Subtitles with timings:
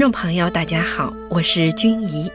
[0.00, 2.26] 听众朋友，大家好，我是君怡。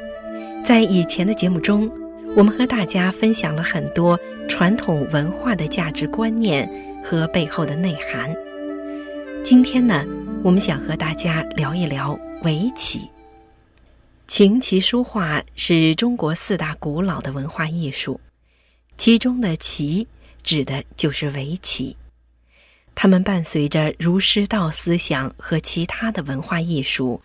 [0.64, 1.92] 在以前的节目中，
[2.38, 6.70] 我们和大家分享了很多传统文化的价值观念
[7.04, 8.32] 和背后的内涵。
[9.44, 10.06] 今天呢，
[10.44, 13.10] 我们想和大家聊一聊围棋。
[14.28, 18.22] 琴棋书画是中国四大古老的文化艺术，
[18.96, 20.08] 其中的“棋”
[20.44, 21.98] 指的就是围棋。
[22.94, 27.20] 它们伴随着儒释道思想和其他的文化艺术。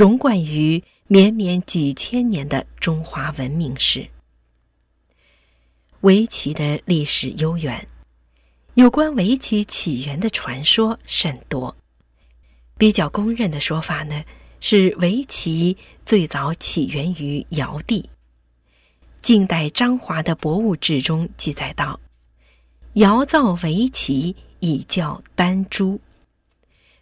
[0.00, 4.08] 融贯于绵绵几千年的中华文明史。
[6.00, 7.86] 围棋的历史悠远，
[8.72, 11.76] 有关围棋起源的传说甚多。
[12.78, 14.24] 比较公认的说法呢，
[14.58, 15.76] 是围棋
[16.06, 18.08] 最早起源于尧帝。
[19.20, 22.00] 晋代张华的《博物志》中记载道
[22.96, 26.00] ：“尧造围棋，以教丹朱。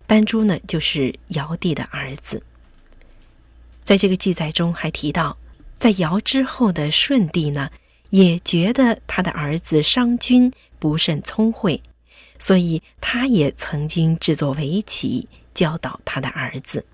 [0.04, 2.42] 丹朱呢，就是尧帝的儿子。”
[3.88, 5.34] 在这个记载中还提到，
[5.78, 7.70] 在尧之后的舜帝呢，
[8.10, 11.82] 也觉得他的儿子商均不甚聪慧，
[12.38, 16.84] 所以他也曾经制作围棋教导他的儿子。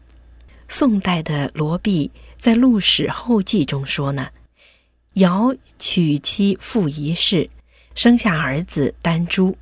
[0.68, 4.28] 宋代的罗弼在《陆史后记》中说呢，
[5.14, 7.50] 尧娶妻傅仪氏，
[7.96, 9.58] 生下儿子丹朱，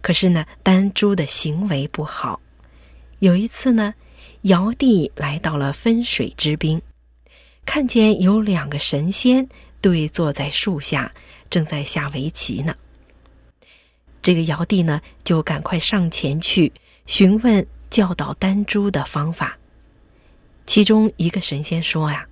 [0.00, 2.40] 可是呢，丹朱的行为不好，
[3.20, 3.94] 有一次呢。
[4.42, 6.80] 尧帝来到了分水之滨，
[7.66, 9.48] 看见有两个神仙
[9.80, 11.12] 对坐在树下，
[11.50, 12.76] 正在下围棋呢。
[14.22, 16.72] 这个尧帝呢，就赶快上前去
[17.06, 19.58] 询问教导丹朱的方法。
[20.66, 22.24] 其中一个神仙说：“呀，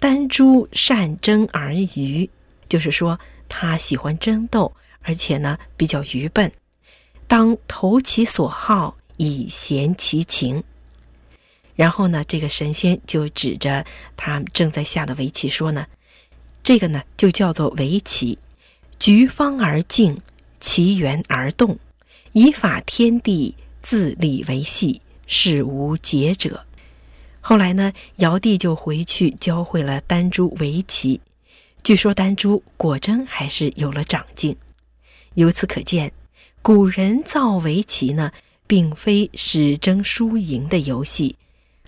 [0.00, 2.28] 丹朱善争而愚，
[2.68, 6.50] 就是说他喜欢争斗，而且呢比较愚笨，
[7.28, 10.60] 当投其所好，以贤其情。”
[11.74, 13.84] 然后呢，这个神仙就指着
[14.16, 15.86] 他正在下的围棋说呢
[16.62, 18.38] ：“这个呢，就叫做围棋，
[18.98, 20.20] 局方而静，
[20.60, 21.78] 其源而动，
[22.32, 26.64] 以法天地，自立为系，是无解者。”
[27.40, 31.20] 后来呢，尧帝就回去教会了丹朱围棋，
[31.82, 34.56] 据说丹朱果真还是有了长进。
[35.34, 36.12] 由此可见，
[36.60, 38.30] 古人造围棋呢，
[38.66, 41.34] 并非是争输赢的游戏。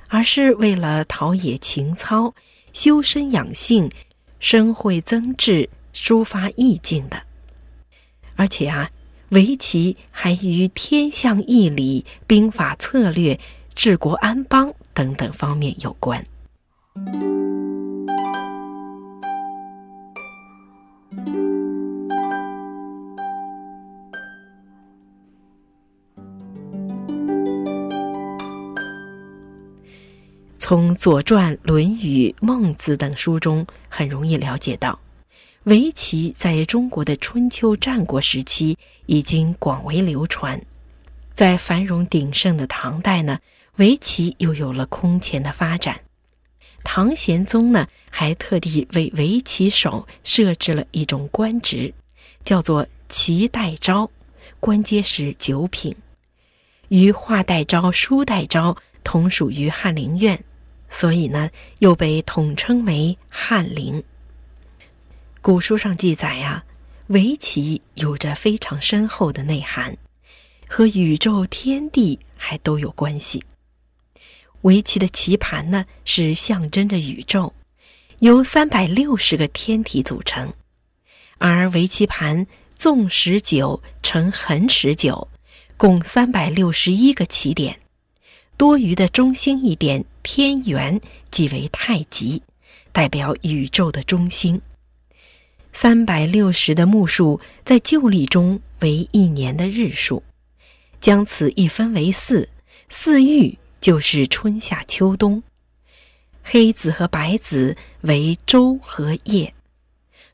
[0.08, 2.34] 而是为了陶冶情操、
[2.72, 3.90] 修身养性、
[4.38, 7.22] 深会增智、抒发意境的。
[8.36, 8.90] 而且啊，
[9.30, 13.38] 围棋还与天象、易理、兵法策略、
[13.74, 16.24] 治国安邦等等方面有关。
[30.66, 34.98] 从《左传》《论语》《孟子》等书中很容易了解到，
[35.64, 40.58] 围棋在中国的春秋战国时期已经广为流传。
[41.34, 43.40] 在繁荣鼎盛的唐代呢，
[43.76, 46.00] 围棋又有了空前的发展。
[46.82, 51.92] 唐玄宗呢，还特地为围棋手设置了一种官职，
[52.42, 54.10] 叫做棋代招，
[54.60, 55.94] 官阶是九品，
[56.88, 60.42] 与画代招、书代招同属于翰林院。
[60.88, 61.50] 所以呢，
[61.80, 64.02] 又被统称为翰林。
[65.40, 66.64] 古书上记载呀，
[67.08, 69.96] 围棋有着非常深厚的内涵，
[70.66, 73.44] 和宇宙天地还都有关系。
[74.62, 77.52] 围棋的棋盘呢，是象征着宇宙，
[78.20, 80.54] 由三百六十个天体组成，
[81.36, 85.28] 而围棋盘纵十九乘横十九，
[85.76, 87.78] 共三百六十一个起点。
[88.56, 91.00] 多余的中心一点天元
[91.30, 92.42] 即为太极，
[92.92, 94.60] 代表宇宙的中心。
[95.72, 100.22] 三百六十的目数在旧历中为一年的日数，
[101.00, 102.48] 将此一分为四，
[102.88, 105.42] 四域就是春夏秋冬。
[106.44, 109.52] 黑子和白子为周和夜，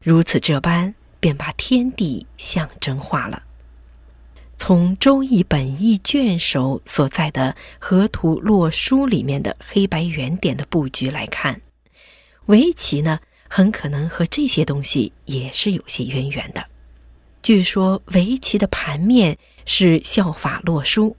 [0.03, 3.43] 如此这般便把天地象征化了。
[4.62, 11.59] 从《周易》本义卷首所在的河图洛书里面的黑白圆点的布局来看，
[12.45, 13.19] 围棋呢
[13.49, 16.62] 很可能和这些东西也是有些渊源的。
[17.43, 21.17] 据说围棋的盘面是效法洛书，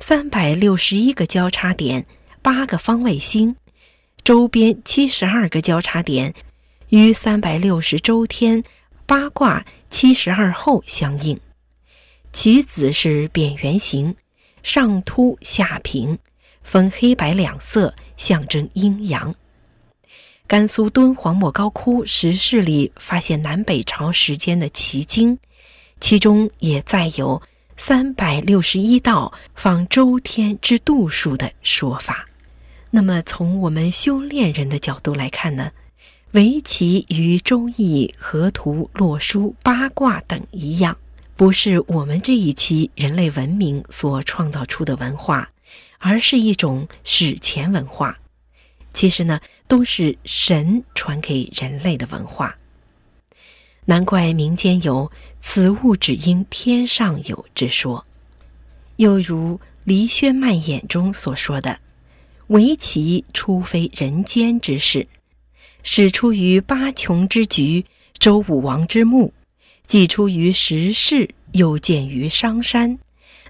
[0.00, 2.04] 三百六十一个交叉点，
[2.42, 3.54] 八个方位星，
[4.24, 6.34] 周边七十二个交叉点，
[6.88, 8.64] 与三百六十周天
[9.06, 11.38] 八卦七十二候相应。
[12.32, 14.16] 棋子是扁圆形，
[14.62, 16.18] 上凸下平，
[16.62, 19.34] 分黑白两色，象征阴阳。
[20.46, 25.38] 甘肃敦煌莫高窟石室里发现南北朝时间的奇经，
[26.00, 27.40] 其中也载有
[27.76, 32.26] 三百六十一道仿周天之度数的说法。
[32.90, 35.70] 那么，从我们修炼人的角度来看呢？
[36.32, 40.96] 围棋与《周易》《河图》《洛书》《八卦》等一样，
[41.42, 45.50] 不是我们这一期人类文明所创造出的文化，
[45.98, 48.16] 而是一种史前文化。
[48.92, 52.56] 其实呢，都是神传给人类的文化。
[53.86, 55.10] 难怪民间有
[55.42, 58.06] “此物只应天上有”之说。
[58.94, 61.76] 又如《黎轩漫演》中所说的
[62.54, 65.04] ：“围棋初非人间之事。”
[65.82, 67.84] 始出于八穷之局，
[68.20, 69.34] 周武王之墓，
[69.86, 72.98] 既出于石室，又见于商山，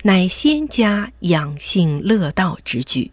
[0.02, 3.10] 乃仙家养性乐道之举。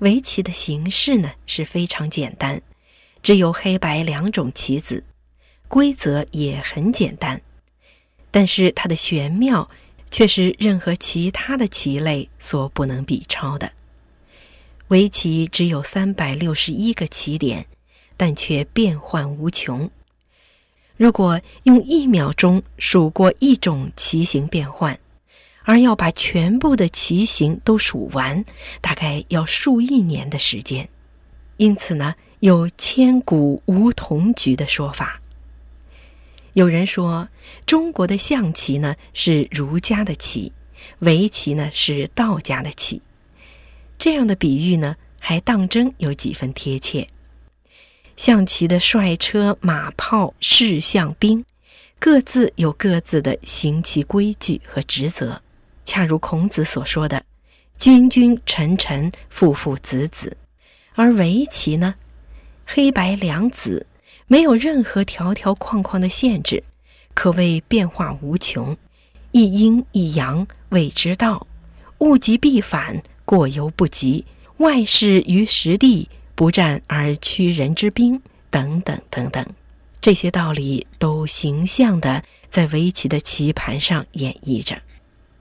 [0.00, 2.60] 围棋的形式呢是非常简单，
[3.22, 5.02] 只有黑白两种棋子，
[5.68, 7.40] 规则也很简单。
[8.30, 9.70] 但是它的玄妙，
[10.14, 13.72] 却是任何其他的棋类所不能比超的。
[14.86, 17.66] 围棋只有三百六十一个棋点，
[18.16, 19.90] 但却变幻无穷。
[20.96, 24.96] 如果用一秒钟数过一种棋形变换，
[25.64, 28.44] 而要把全部的棋形都数完，
[28.80, 30.88] 大概要数亿年的时间。
[31.56, 35.20] 因此呢，有千古无同局的说法。
[36.54, 37.28] 有人说，
[37.66, 40.52] 中国的象棋呢是儒家的棋，
[41.00, 43.02] 围棋呢是道家的棋。
[43.98, 47.08] 这样的比喻呢，还当真有几分贴切。
[48.16, 51.44] 象棋的帅车、马炮、士、象、兵，
[51.98, 55.42] 各自有各自的行棋规矩和职责，
[55.84, 57.24] 恰如孔子所说的
[57.78, 60.36] “君君臣臣，父父子子”。
[60.94, 61.96] 而围棋呢，
[62.64, 63.88] 黑白两子。
[64.26, 66.62] 没有任何条条框框的限制，
[67.12, 68.76] 可谓变化无穷，
[69.32, 71.46] 一阴一阳谓之道，
[71.98, 74.24] 物极必反，过犹不及，
[74.56, 79.46] 外事于实地，不战而屈人之兵，等等等等，
[80.00, 84.80] 这些道理都形象地在围棋的棋盘上演绎着。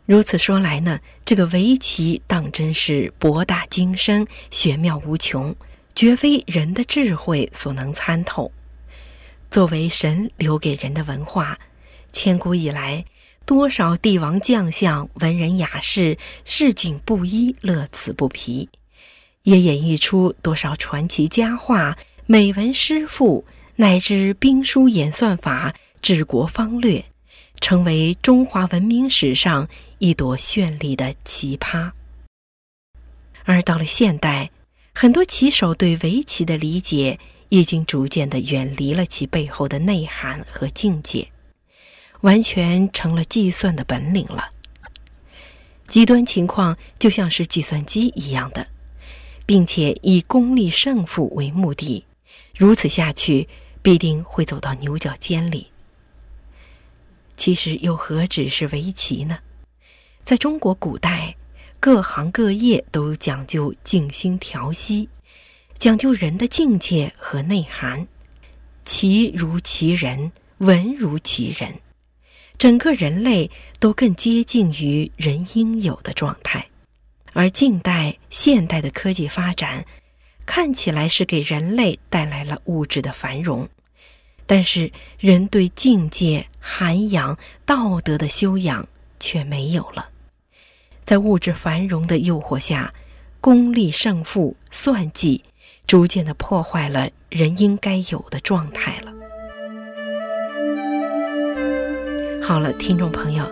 [0.06, 5.56] 如此说来呢，这个围棋当真是博大精深、玄妙无穷，
[5.96, 8.52] 绝非人的智慧所能参透。
[9.54, 11.60] 作为神留给人的文化，
[12.12, 13.06] 千古以来，
[13.46, 18.68] 多少帝王将相、文人雅士，市井布衣，乐此不疲；
[19.44, 21.96] 也演绎出多少传奇佳话、
[22.26, 23.46] 美文诗赋，
[23.76, 27.06] 乃至兵书演算法、治国方略，
[27.62, 29.70] 成为中华文明史上
[30.00, 31.92] 一朵绚丽的奇葩。
[33.44, 34.50] 而到了现代，
[34.96, 37.20] 很多棋手对围棋的理解。
[37.54, 41.28] 已经逐渐的远离了其背后的内涵和境界，
[42.22, 44.50] 完全成了计算的本领了。
[45.88, 48.66] 极端情况就像是计算机一样的，
[49.46, 52.04] 并且以功利胜负为目的，
[52.58, 53.48] 如此下去
[53.84, 55.68] 必定会走到牛角尖里。
[57.38, 59.38] 其实又何止是围棋呢？
[60.24, 61.36] 在中国古代，
[61.80, 65.08] 各行各业都讲究静心调息。
[65.84, 68.08] 讲究人的境界和内涵，
[68.86, 71.74] 其如其人，文如其人，
[72.58, 76.66] 整个人类都更接近于人应有的状态。
[77.34, 79.84] 而近代现代的科技发展，
[80.46, 83.68] 看起来是给人类带来了物质的繁荣，
[84.46, 88.88] 但是人对境界、涵养、道德的修养
[89.20, 90.08] 却没有了。
[91.04, 92.94] 在物质繁荣的诱惑下，
[93.42, 95.44] 功利胜负、算计。
[95.88, 99.12] 逐渐的破坏了人应该有的状态了。
[102.42, 103.46] 好了，听众朋友，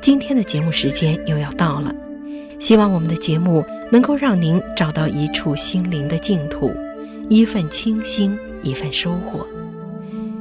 [0.00, 1.94] 今天的节目时间又要到了，
[2.58, 6.74] 希望我们的节目能够让您找到一处心灵的净土，
[7.28, 9.46] 一份清新，一份收获。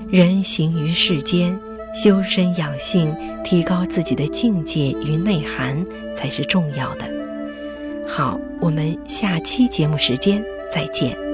[0.09, 1.57] 人行于世间，
[1.93, 7.05] 修身养性，提高自己的境界与内涵才是重要的。
[8.07, 10.43] 好，我们下期节目时间
[10.73, 11.30] 再见。